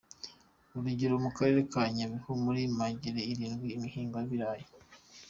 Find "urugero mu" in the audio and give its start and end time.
0.77-1.29